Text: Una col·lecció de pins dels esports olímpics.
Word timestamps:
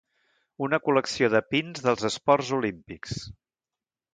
Una 0.67 0.79
col·lecció 0.87 1.29
de 1.35 1.41
pins 1.55 1.83
dels 1.89 2.09
esports 2.11 2.51
olímpics. 2.61 3.23